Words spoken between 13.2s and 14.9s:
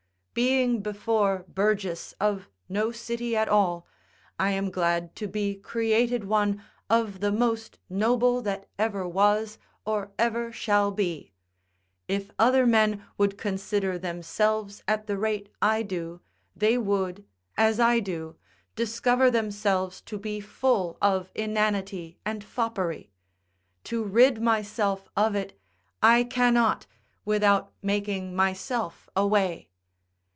consider themselves